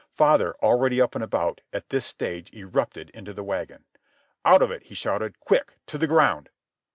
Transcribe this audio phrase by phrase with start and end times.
[0.15, 3.85] Father, already up and about, at this stage erupted into the wagon.
[4.43, 5.39] "Out of it!" he shouted.
[5.39, 5.75] "Quick!
[5.85, 6.49] To the ground!"